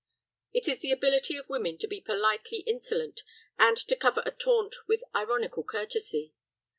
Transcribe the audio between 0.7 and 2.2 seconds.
the ability of women to be